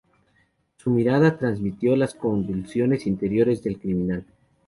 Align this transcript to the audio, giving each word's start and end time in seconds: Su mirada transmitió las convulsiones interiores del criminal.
Su 0.77 0.89
mirada 0.89 1.37
transmitió 1.37 1.95
las 1.95 2.15
convulsiones 2.15 3.05
interiores 3.05 3.61
del 3.61 3.77
criminal. 3.79 4.25